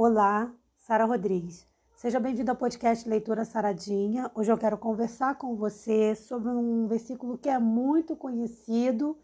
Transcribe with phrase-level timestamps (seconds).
[0.00, 1.66] Olá, Sara Rodrigues.
[1.96, 4.30] Seja bem-vindo ao podcast Leitura Saradinha.
[4.32, 9.18] Hoje eu quero conversar com você sobre um versículo que é muito conhecido,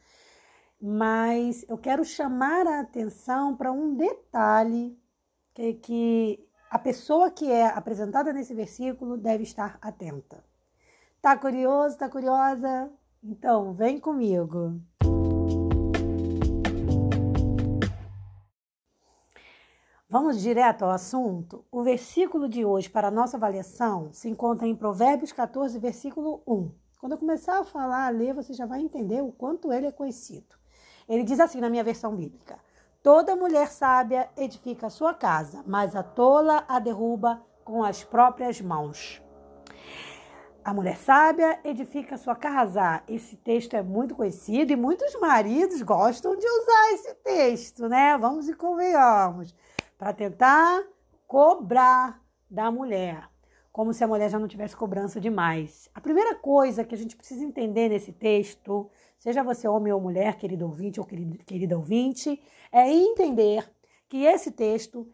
[0.82, 4.98] mas eu quero chamar a atenção para um detalhe
[5.54, 10.42] que, que a pessoa que é apresentada nesse versículo deve estar atenta.
[11.22, 11.96] Tá curioso?
[11.96, 12.90] Tá curiosa?
[13.22, 14.82] Então, vem comigo.
[20.14, 21.64] Vamos direto ao assunto?
[21.72, 26.70] O versículo de hoje para a nossa avaliação se encontra em Provérbios 14, versículo 1.
[27.00, 29.90] Quando eu começar a falar, a ler, você já vai entender o quanto ele é
[29.90, 30.54] conhecido.
[31.08, 32.60] Ele diz assim na minha versão bíblica:
[33.02, 38.60] Toda mulher sábia edifica a sua casa, mas a tola a derruba com as próprias
[38.60, 39.20] mãos.
[40.64, 43.02] A mulher sábia edifica a sua casa.
[43.08, 48.16] Esse texto é muito conhecido e muitos maridos gostam de usar esse texto, né?
[48.16, 49.52] Vamos e convenhamos
[50.04, 50.84] para tentar
[51.26, 53.26] cobrar da mulher,
[53.72, 55.88] como se a mulher já não tivesse cobrança demais.
[55.94, 60.36] A primeira coisa que a gente precisa entender nesse texto, seja você homem ou mulher,
[60.36, 62.38] querido ouvinte ou querida ouvinte,
[62.70, 63.66] é entender
[64.06, 65.10] que esse texto,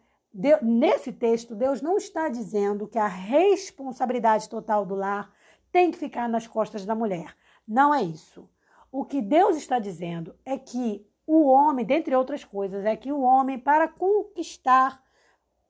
[0.61, 5.31] nesse texto, Deus não está dizendo que a responsabilidade total do lar
[5.71, 7.33] tem que ficar nas costas da mulher.
[7.65, 8.49] Não é isso.
[8.91, 13.21] O que Deus está dizendo é que o homem, dentre outras coisas, é que o
[13.21, 15.01] homem, para conquistar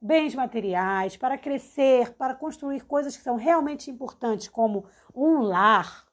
[0.01, 6.07] bens materiais, para crescer, para construir coisas que são realmente importantes, como um lar,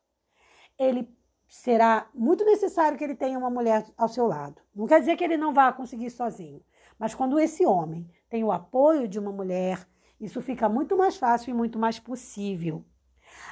[0.78, 1.08] ele
[1.48, 4.60] será muito necessário que ele tenha uma mulher ao seu lado.
[4.74, 6.62] Não quer dizer que ele não vá conseguir sozinho,
[6.98, 9.88] mas quando esse homem tem o apoio de uma mulher,
[10.20, 12.84] isso fica muito mais fácil e muito mais possível.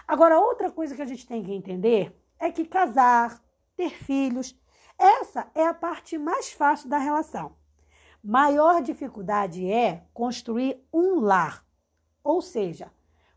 [0.07, 3.43] Agora, outra coisa que a gente tem que entender é que casar,
[3.75, 4.55] ter filhos,
[4.99, 7.57] essa é a parte mais fácil da relação.
[8.23, 11.65] Maior dificuldade é construir um lar,
[12.25, 12.91] ou seja,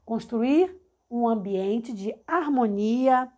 [0.04, 0.76] construir
[1.10, 3.32] um ambiente de harmonia,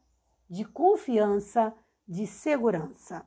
[0.49, 1.73] de confiança,
[2.07, 3.25] de segurança.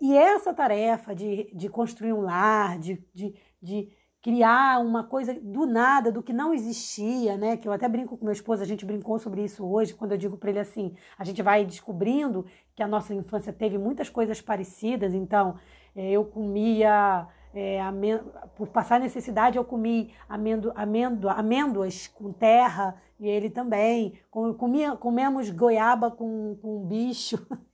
[0.00, 3.92] E essa tarefa de, de construir um lar, de, de, de
[4.22, 7.56] criar uma coisa do nada, do que não existia, né?
[7.56, 10.18] Que eu até brinco com meu esposo, a gente brincou sobre isso hoje, quando eu
[10.18, 12.46] digo para ele assim, a gente vai descobrindo
[12.78, 15.56] que a nossa infância teve muitas coisas parecidas, então
[15.96, 17.80] é, eu comia é,
[18.54, 24.16] por passar necessidade, eu comi amendo, amendo, amêndoas com terra, e ele também.
[24.30, 27.44] Comia, comemos goiaba com, com bicho.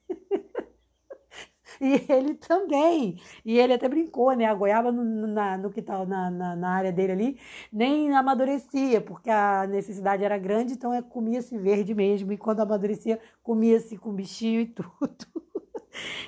[1.81, 3.21] E ele também.
[3.45, 4.47] E ele até brincou, né?
[4.47, 7.41] A goiaba no, na, no que tá, na, na, na, área dele ali
[7.73, 12.33] nem amadurecia, porque a necessidade era grande, então é, comia-se verde mesmo.
[12.33, 14.89] E quando amadurecia, comia-se com bichinho e tudo.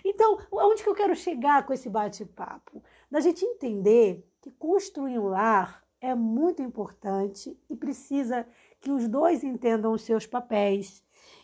[0.05, 2.81] Então, onde que eu quero chegar com esse bate-papo?
[3.11, 8.47] Da gente entender que construir um lar é muito importante e precisa
[8.81, 11.03] que os dois entendam os seus papéis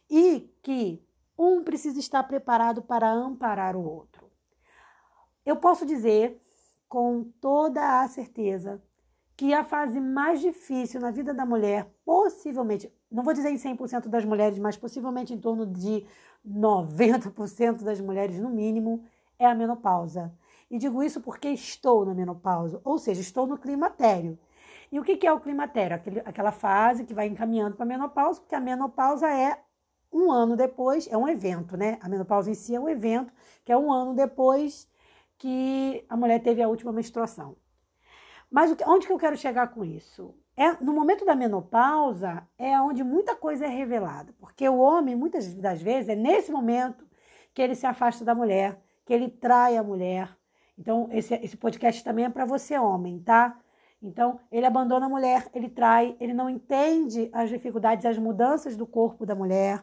[0.09, 1.03] e que
[1.39, 4.31] um precisa estar preparado para amparar o outro.
[5.45, 6.41] Eu posso dizer
[6.89, 8.83] com toda a certeza
[9.37, 14.09] que a fase mais difícil na vida da mulher, possivelmente, não vou dizer em 100%
[14.09, 16.07] das mulheres, mas possivelmente em torno de
[16.47, 19.05] 90% das mulheres no mínimo,
[19.39, 20.33] é a menopausa.
[20.71, 24.39] E digo isso porque estou na menopausa, ou seja, estou no climatério.
[24.91, 26.01] E o que é o climatério?
[26.25, 29.59] aquela fase que vai encaminhando para a menopausa, porque a menopausa é
[30.13, 31.99] um ano depois, é um evento, né?
[32.01, 33.33] A menopausa em si é um evento,
[33.65, 34.89] que é um ano depois
[35.39, 37.57] que a mulher teve a última menstruação.
[38.51, 40.35] Mas onde que eu quero chegar com isso?
[40.55, 45.55] É, no momento da menopausa é onde muita coisa é revelada, porque o homem, muitas
[45.55, 47.07] das vezes, é nesse momento
[47.55, 50.29] que ele se afasta da mulher, que ele trai a mulher.
[50.79, 53.59] Então, esse, esse podcast também é para você, homem, tá?
[54.03, 58.87] Então, ele abandona a mulher, ele trai, ele não entende as dificuldades, as mudanças do
[58.87, 59.83] corpo da mulher.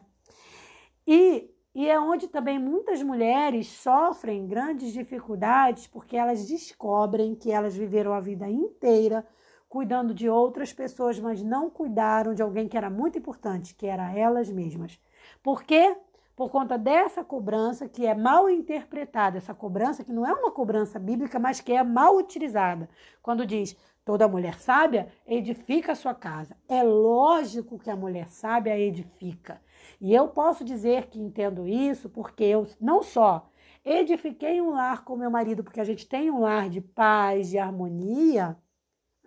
[1.12, 7.76] E, e é onde também muitas mulheres sofrem grandes dificuldades porque elas descobrem que elas
[7.76, 9.26] viveram a vida inteira
[9.68, 14.16] cuidando de outras pessoas, mas não cuidaram de alguém que era muito importante, que era
[14.16, 15.00] elas mesmas.
[15.42, 15.96] Por quê?
[16.36, 20.96] Por conta dessa cobrança que é mal interpretada, essa cobrança que não é uma cobrança
[20.96, 22.88] bíblica, mas que é mal utilizada.
[23.20, 26.56] Quando diz toda mulher sábia edifica a sua casa.
[26.68, 29.60] É lógico que a mulher sábia edifica.
[30.00, 33.50] E eu posso dizer que entendo isso porque eu não só
[33.84, 37.58] edifiquei um lar com meu marido, porque a gente tem um lar de paz, de
[37.58, 38.56] harmonia,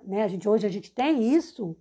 [0.03, 0.23] né?
[0.23, 1.75] A gente hoje a gente tem isso,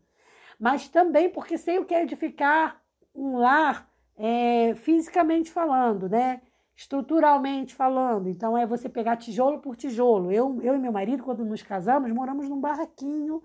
[0.58, 2.80] mas também porque sei o que é edificar
[3.14, 6.40] um lar é, fisicamente falando, né?
[6.82, 8.29] Estruturalmente falando.
[8.29, 10.32] Então é você pegar tijolo por tijolo.
[10.32, 13.43] Eu, eu e meu marido, quando nos casamos, moramos num barraquinho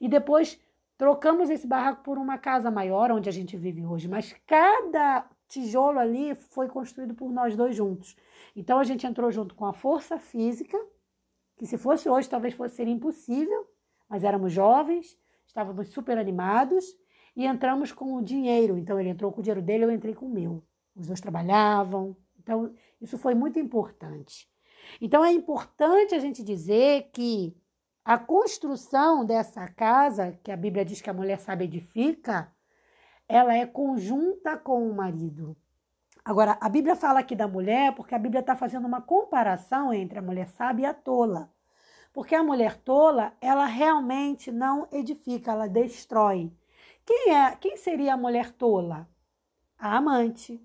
[0.00, 0.60] e depois
[0.96, 4.08] trocamos esse barraco por uma casa maior onde a gente vive hoje.
[4.08, 8.16] Mas cada tijolo ali foi construído por nós dois juntos.
[8.54, 10.78] Então a gente entrou junto com a força física,
[11.56, 13.66] que se fosse hoje talvez fosse ser impossível,
[14.08, 16.84] mas éramos jovens, estávamos super animados
[17.34, 18.78] e entramos com o dinheiro.
[18.78, 20.62] Então ele entrou com o dinheiro dele, eu entrei com o meu.
[20.94, 22.16] Os dois trabalhavam.
[22.46, 24.48] Então isso foi muito importante.
[25.00, 27.56] Então é importante a gente dizer que
[28.04, 32.54] a construção dessa casa, que a Bíblia diz que a mulher sabe edifica,
[33.28, 35.56] ela é conjunta com o marido.
[36.24, 40.20] Agora, a Bíblia fala aqui da mulher porque a Bíblia está fazendo uma comparação entre
[40.20, 41.52] a mulher sábia e a tola.
[42.12, 46.52] Porque a mulher tola, ela realmente não edifica, ela destrói.
[47.04, 47.56] Quem é?
[47.56, 49.08] Quem seria a mulher tola?
[49.76, 50.64] A amante.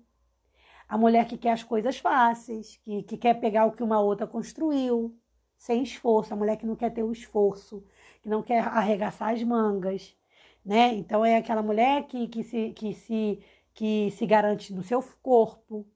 [0.92, 4.26] A mulher que quer as coisas fáceis, que, que quer pegar o que uma outra
[4.26, 5.16] construiu,
[5.56, 6.32] sem esforço.
[6.34, 7.84] A mulher que não quer ter o esforço,
[8.22, 10.16] que não quer arregaçar as mangas
[10.64, 10.94] né?
[10.94, 13.40] Então é aquela mulher que, que, se, que, se,
[13.74, 15.86] que se garante no seu corpo,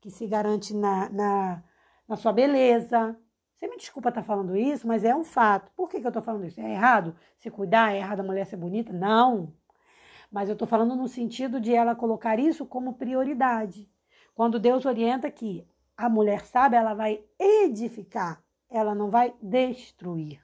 [0.00, 1.62] que se garante na, na,
[2.08, 3.16] na sua beleza.
[3.54, 5.70] Você me desculpa estar falando isso, mas é um fato.
[5.74, 6.60] Por que, que eu estou falando isso?
[6.60, 7.92] É errado se cuidar?
[7.92, 8.92] É errado a mulher ser bonita?
[8.92, 9.52] Não.
[10.30, 13.88] Mas eu estou falando no sentido de ela colocar isso como prioridade.
[14.38, 18.40] Quando Deus orienta que a mulher sabe, ela vai edificar,
[18.70, 20.40] ela não vai destruir.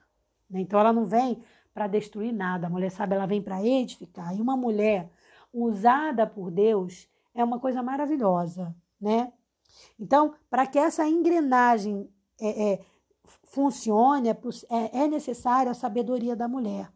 [0.51, 1.41] Então ela não vem
[1.73, 2.67] para destruir nada.
[2.67, 4.35] A mulher sabe, ela vem para edificar.
[4.35, 5.09] E uma mulher
[5.53, 9.31] usada por Deus é uma coisa maravilhosa, né?
[9.97, 12.85] Então, para que essa engrenagem é, é,
[13.45, 14.37] funcione, é,
[14.69, 16.91] é, é necessária a sabedoria da mulher.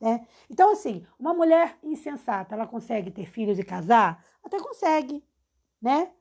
[0.00, 0.24] Né?
[0.48, 4.24] Então, assim, uma mulher insensata, ela consegue ter filhos e casar?
[4.40, 5.24] Até consegue,
[5.82, 6.12] né?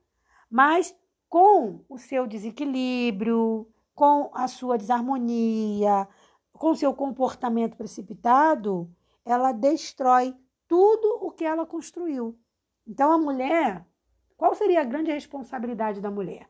[0.50, 0.96] Mas
[1.30, 6.08] com o seu desequilíbrio, com a sua desarmonia,
[6.54, 8.90] com seu comportamento precipitado,
[9.26, 10.36] ela destrói
[10.68, 12.38] tudo o que ela construiu.
[12.86, 13.86] Então, a mulher,
[14.38, 16.50] qual seria a grande responsabilidade da mulher?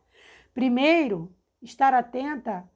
[0.54, 2.70] Primeiro, estar atenta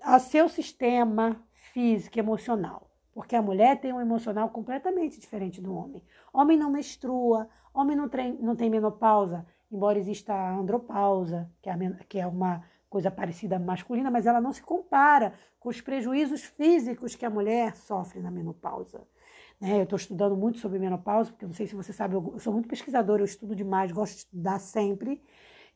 [0.00, 1.42] a seu sistema
[1.72, 6.02] físico emocional, porque a mulher tem um emocional completamente diferente do homem.
[6.32, 11.74] Homem não menstrua, homem não, tem, não tem menopausa, embora exista a andropausa, que é,
[12.08, 17.14] que é uma coisa parecida masculina, mas ela não se compara com os prejuízos físicos
[17.14, 19.06] que a mulher sofre na menopausa.
[19.60, 19.78] Né?
[19.78, 22.68] Eu estou estudando muito sobre menopausa, porque não sei se você sabe, eu sou muito
[22.68, 25.22] pesquisadora, eu estudo demais, gosto de estudar sempre.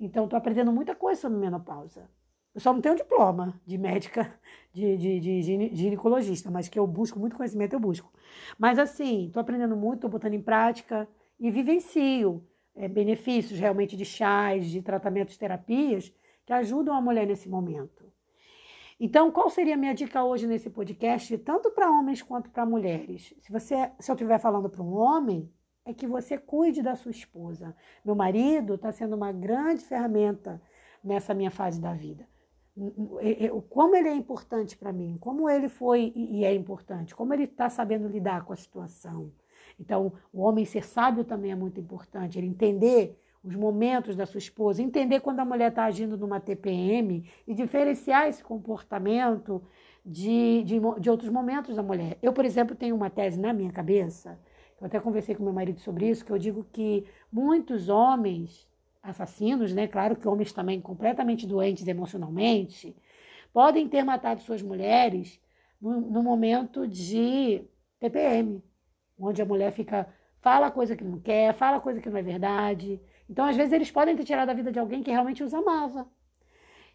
[0.00, 2.08] Então, estou aprendendo muita coisa sobre menopausa.
[2.54, 4.32] Eu só não tenho diploma de médica,
[4.72, 8.12] de, de, de ginecologista, mas que eu busco muito conhecimento, eu busco.
[8.58, 11.08] Mas assim, estou aprendendo muito, estou botando em prática
[11.38, 16.12] e vivencio é, benefícios realmente de chás, de tratamentos, terapias,
[16.44, 18.10] que ajudam a mulher nesse momento.
[18.98, 23.34] Então, qual seria a minha dica hoje nesse podcast, tanto para homens quanto para mulheres?
[23.40, 25.50] Se você, se eu estiver falando para um homem,
[25.84, 27.74] é que você cuide da sua esposa.
[28.04, 30.62] Meu marido está sendo uma grande ferramenta
[31.02, 32.28] nessa minha fase da vida.
[33.68, 37.68] Como ele é importante para mim, como ele foi e é importante, como ele está
[37.68, 39.32] sabendo lidar com a situação.
[39.78, 44.38] Então, o homem ser sábio também é muito importante, ele entender os momentos da sua
[44.38, 49.62] esposa, entender quando a mulher está agindo numa TPM e diferenciar esse comportamento
[50.04, 52.16] de, de, de, outros momentos da mulher.
[52.22, 54.38] Eu, por exemplo, tenho uma tese na minha cabeça,
[54.80, 58.68] eu até conversei com meu marido sobre isso, que eu digo que muitos homens
[59.02, 62.94] assassinos, né, claro que homens também completamente doentes emocionalmente,
[63.52, 65.40] podem ter matado suas mulheres
[65.80, 67.64] no, no momento de
[67.98, 68.62] TPM,
[69.22, 70.06] onde a mulher fica
[70.40, 73.00] fala coisa que não quer, fala coisa que não é verdade,
[73.32, 76.06] então, às vezes, eles podem ter tirado a vida de alguém que realmente os amava.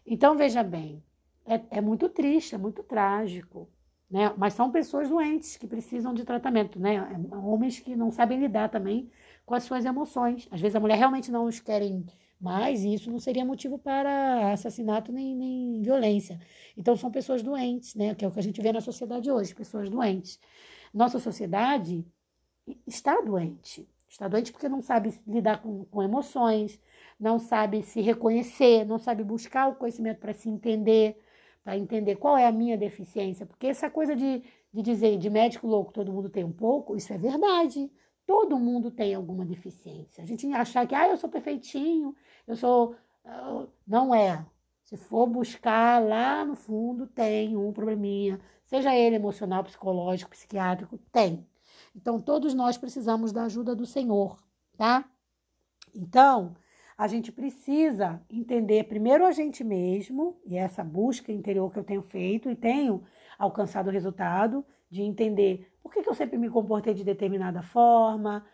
[0.06, 1.02] Então, veja bem,
[1.44, 3.68] é, é muito triste, é muito trágico.
[4.08, 4.32] Né?
[4.36, 6.94] Mas são pessoas doentes que precisam de tratamento, né?
[6.94, 9.10] É, homens que não sabem lidar também
[9.44, 10.48] com as suas emoções.
[10.50, 12.06] Às vezes a mulher realmente não os querem
[12.40, 16.40] mais e isso não seria motivo para assassinato nem, nem violência.
[16.76, 18.14] Então são pessoas doentes, né?
[18.14, 20.38] Que é o que a gente vê na sociedade hoje, pessoas doentes.
[20.94, 22.06] Nossa sociedade
[22.86, 23.88] está doente.
[24.08, 26.80] Está doente porque não sabe lidar com, com emoções,
[27.20, 31.20] não sabe se reconhecer, não sabe buscar o conhecimento para se entender,
[31.62, 33.46] para entender qual é a minha deficiência.
[33.46, 37.12] Porque essa coisa de, de dizer de médico louco todo mundo tem um pouco, isso
[37.12, 37.90] é verdade.
[38.26, 40.22] Todo mundo tem alguma deficiência.
[40.22, 42.14] A gente achar que, ah, eu sou perfeitinho,
[42.46, 42.94] eu sou.
[43.24, 44.44] Ah, não é.
[44.82, 51.46] Se for buscar lá no fundo, tem um probleminha, seja ele emocional, psicológico, psiquiátrico, tem.
[52.00, 54.38] Então, todos nós precisamos da ajuda do Senhor,
[54.76, 55.04] tá?
[55.92, 56.54] Então,
[56.96, 62.02] a gente precisa entender primeiro a gente mesmo, e essa busca interior que eu tenho
[62.02, 63.02] feito e tenho
[63.36, 68.46] alcançado o resultado de entender por que, que eu sempre me comportei de determinada forma,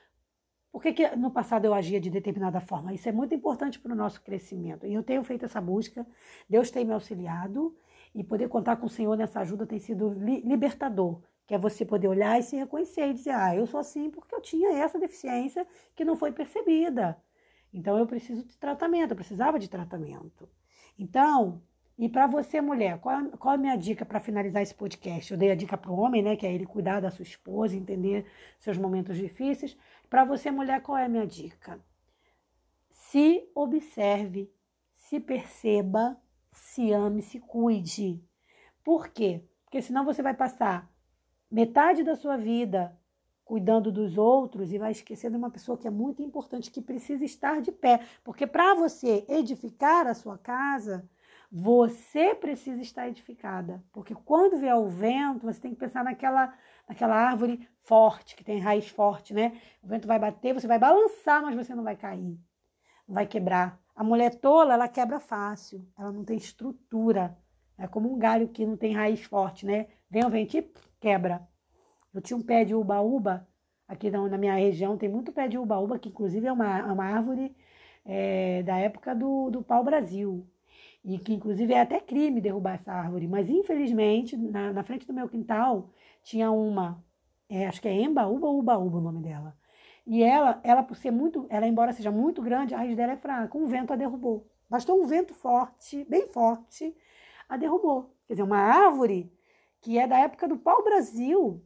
[0.73, 2.95] por que, que no passado eu agia de determinada forma?
[2.95, 4.87] Isso é muito importante para o nosso crescimento.
[4.87, 6.07] E eu tenho feito essa busca,
[6.49, 7.77] Deus tem me auxiliado,
[8.15, 11.21] e poder contar com o Senhor nessa ajuda tem sido li libertador.
[11.47, 14.35] Que é você poder olhar e se reconhecer e dizer: ah, eu sou assim porque
[14.35, 17.17] eu tinha essa deficiência que não foi percebida.
[17.73, 20.49] Então eu preciso de tratamento, eu precisava de tratamento.
[20.99, 21.61] Então,
[21.99, 25.33] e para você, mulher, qual, qual é a minha dica para finalizar esse podcast?
[25.33, 27.77] Eu dei a dica para o homem, né, que é ele cuidar da sua esposa,
[27.77, 28.27] entender
[28.59, 29.77] seus momentos difíceis.
[30.11, 31.81] Para você, mulher, qual é a minha dica?
[32.91, 34.51] Se observe,
[34.95, 36.17] se perceba,
[36.53, 38.21] se ame, se cuide.
[38.83, 39.45] Por quê?
[39.65, 40.93] Porque senão você vai passar
[41.51, 42.97] metade da sua vida
[43.45, 47.25] cuidando dos outros e vai esquecer de uma pessoa que é muito importante, que precisa
[47.25, 48.01] estar de pé.
[48.23, 51.09] Porque para você edificar a sua casa,
[51.53, 53.85] você precisa estar edificada.
[53.93, 56.53] Porque quando vier o vento, você tem que pensar naquela,
[56.89, 59.61] naquela árvore forte, que tem raiz forte, né?
[59.83, 62.39] O vento vai bater, você vai balançar, mas você não vai cair,
[63.07, 63.79] não vai quebrar.
[63.95, 67.39] A mulher tola, ela quebra fácil, ela não tem estrutura.
[67.79, 69.87] É como um galho que não tem raiz forte, né?
[70.15, 71.43] Vem o vento e quebra.
[72.15, 73.49] Eu tinha um pé de ubaúba,
[73.89, 77.05] aqui na minha região tem muito pé de ubaúba, que inclusive é uma, é uma
[77.05, 77.53] árvore
[78.05, 80.47] é, da época do, do pau-brasil.
[81.05, 83.27] E que inclusive é até crime derrubar essa árvore.
[83.27, 85.91] Mas infelizmente, na, na frente do meu quintal,
[86.23, 87.05] tinha uma,
[87.49, 89.57] é, acho que é Embaúba ou Ubaúba o nome dela.
[90.07, 93.17] E ela, ela por ser muito, ela embora seja muito grande, a raiz dela é
[93.17, 93.59] fraca.
[93.59, 94.49] Um vento a derrubou.
[94.71, 96.97] Bastou um vento forte, bem forte,
[97.49, 98.15] a derrubou.
[98.29, 99.35] Quer dizer, uma árvore
[99.85, 101.63] que é da época do pau-brasil,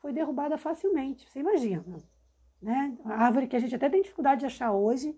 [0.00, 1.30] foi derrubada facilmente.
[1.30, 1.84] Você imagina,
[2.60, 2.98] né?
[3.04, 5.16] A árvore que a gente até tem dificuldade de achar hoje,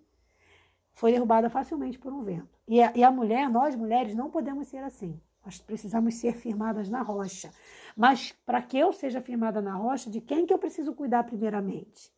[0.93, 2.59] foi derrubada facilmente por um vento.
[2.69, 5.19] E a, e a mulher, nós mulheres, não podemos ser assim.
[5.43, 7.51] Nós precisamos ser firmadas na rocha.
[7.97, 12.13] Mas para que eu seja firmada na rocha, de quem que eu preciso cuidar primeiramente?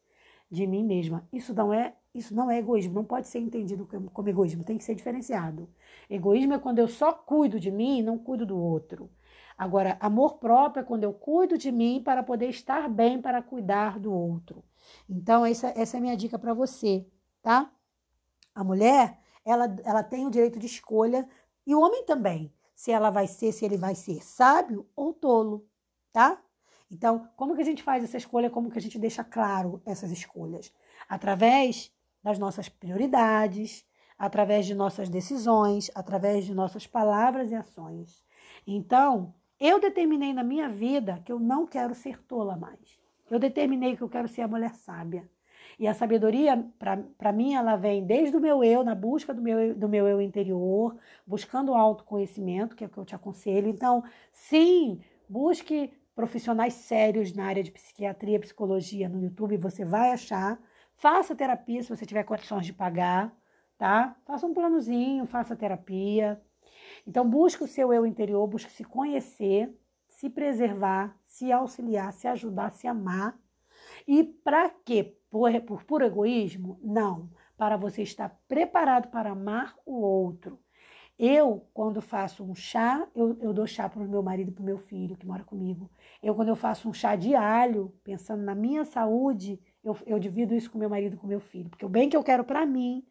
[0.50, 1.25] De mim mesma.
[1.33, 4.85] Isso não é, isso não é egoísmo, não pode ser entendido como egoísmo, tem que
[4.85, 5.68] ser diferenciado.
[6.11, 9.09] Egoísmo é quando eu só cuido de mim e não cuido do outro.
[9.57, 13.99] Agora, amor próprio é quando eu cuido de mim para poder estar bem para cuidar
[13.99, 14.63] do outro.
[15.09, 17.07] Então, essa, essa é a minha dica para você,
[17.43, 17.71] tá?
[18.55, 21.27] A mulher, ela, ela tem o direito de escolha
[21.67, 25.67] e o homem também, se ela vai ser, se ele vai ser sábio ou tolo,
[26.13, 26.41] tá?
[26.91, 28.51] Então, como que a gente faz essa escolha?
[28.51, 30.73] Como que a gente deixa claro essas escolhas?
[31.09, 31.91] Através
[32.23, 33.85] das nossas prioridades,
[34.19, 38.25] através de nossas decisões, através de nossas palavras e ações.
[38.67, 42.99] Então, eu determinei na minha vida que eu não quero ser tola mais.
[43.31, 45.29] Eu determinei que eu quero ser a mulher sábia.
[45.79, 46.65] E a sabedoria,
[47.19, 50.23] para mim, ela vem desde o meu eu, na busca do meu, do meu eu
[50.23, 50.97] interior,
[51.27, 53.69] buscando o autoconhecimento, que é o que eu te aconselho.
[53.69, 60.59] Então, sim, busque profissionais sérios na área de psiquiatria, psicologia no YouTube, você vai achar.
[60.97, 63.37] Faça terapia se você tiver condições de pagar,
[63.77, 64.17] tá?
[64.25, 66.41] Faça um planozinho, faça terapia.
[67.07, 69.73] Então, busque o seu eu interior, busque se conhecer,
[70.09, 73.39] se preservar, se auxiliar, se ajudar, se amar.
[74.09, 75.17] E para quê?
[75.31, 76.81] Por, por puro egoísmo?
[76.83, 77.31] Não.
[77.57, 80.59] Para você estar preparado para amar o outro.
[81.19, 84.63] Eu, quando faço um chá, eu, eu dou chá para o meu marido e para
[84.63, 85.91] o meu filho que mora comigo.
[86.23, 90.55] Eu, quando eu faço um chá de alho, pensando na minha saúde, eu, eu divido
[90.55, 91.71] isso com meu marido e com meu filho.
[91.71, 93.03] Porque o bem que eu quero para mim,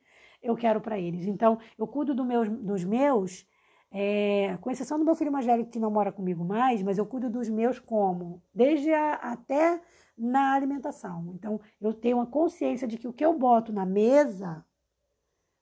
[0.41, 1.25] eu quero para eles.
[1.25, 3.43] Então, eu cuido do meus, dos meus
[3.91, 7.05] é, com exceção do meu filho mais velho que não mora comigo mais, mas eu
[7.05, 8.41] cuido dos meus como?
[8.53, 9.81] Desde a, até
[10.17, 11.31] na alimentação.
[11.35, 14.65] Então, eu tenho uma consciência de que o que eu boto na mesa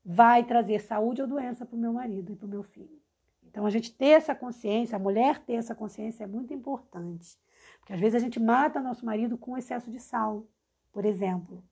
[0.05, 3.01] vai trazer saúde ou doença para o meu marido e para o meu filho.
[3.43, 7.37] Então, a gente ter essa consciência, a mulher ter essa consciência é muito importante.
[7.79, 10.47] Porque às vezes a gente mata nosso marido com excesso de sal,
[10.91, 11.63] por exemplo.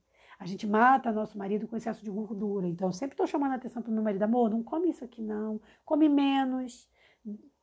[0.42, 2.66] A gente mata nosso marido com excesso de gordura.
[2.66, 5.04] Então, eu sempre estou chamando a atenção para o meu marido: amor, não come isso
[5.04, 5.60] aqui não.
[5.84, 6.90] Come menos,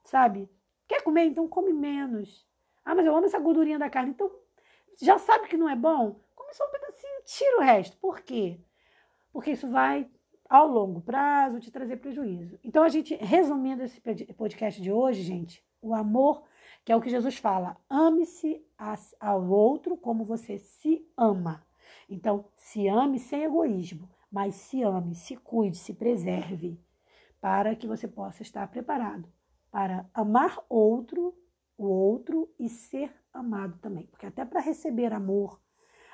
[0.06, 0.50] sabe?
[0.88, 1.26] Quer comer?
[1.26, 2.48] Então come menos.
[2.86, 4.12] Ah, mas eu amo essa gordurinha da carne.
[4.12, 4.32] Então,
[5.02, 6.22] já sabe que não é bom?
[6.34, 7.98] Come só um pedacinho, tira o resto.
[7.98, 8.62] Por quê?
[9.34, 10.10] Porque isso vai,
[10.50, 12.58] ao longo prazo, te trazer prejuízo.
[12.64, 14.00] Então, a gente, resumindo esse
[14.38, 16.46] podcast de hoje, gente, o amor,
[16.86, 18.66] que é o que Jesus fala: ame-se
[19.20, 21.68] ao outro como você se ama.
[22.10, 26.80] Então, se ame sem egoísmo, mas se ame, se cuide, se preserve,
[27.40, 29.32] para que você possa estar preparado
[29.72, 31.38] para amar outro,
[31.78, 34.08] o outro e ser amado também.
[34.08, 35.62] Porque até para receber amor,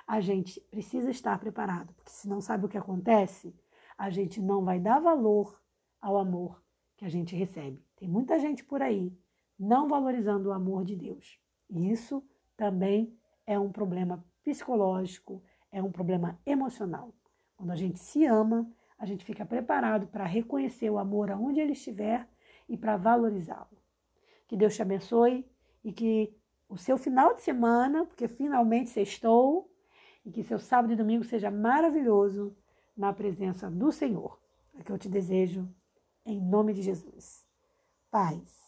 [0.06, 3.56] a gente precisa estar preparado, porque se não sabe o que acontece,
[3.98, 5.60] a gente não vai dar valor
[6.02, 6.62] ao amor
[6.98, 7.84] que a gente recebe.
[7.96, 9.18] Tem muita gente por aí
[9.58, 11.40] não valorizando o amor de Deus.
[11.70, 12.24] E isso
[12.56, 15.42] também é um problema psicológico,
[15.75, 17.13] é um problema emocional.
[17.58, 18.65] Quando a gente se ama,
[18.98, 22.25] a gente fica preparado para reconhecer o amor aonde ele estiver
[22.70, 23.77] e para valorizá-lo.
[24.48, 25.46] Que Deus te abençoe
[25.84, 26.34] e que
[26.70, 29.70] o seu final de semana, porque finalmente sextou,
[30.24, 32.55] e que seu sábado e domingo seja maravilhoso
[32.96, 34.39] na presença do Senhor.
[34.79, 35.70] É que eu te desejo
[36.25, 37.46] em nome de Jesus.
[38.10, 38.64] Paz.